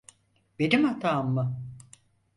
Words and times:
Benim 0.59 0.83
hatam 0.85 1.33
mı? 1.35 1.57